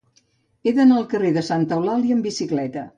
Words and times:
He 0.69 0.73
d'anar 0.79 0.97
al 1.03 1.07
carrer 1.13 1.31
de 1.37 1.45
Santa 1.51 1.81
Eulàlia 1.81 2.21
amb 2.21 2.31
bicicleta. 2.33 2.89